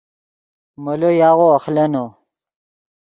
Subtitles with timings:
[0.83, 2.05] مولو یاغو اخلینو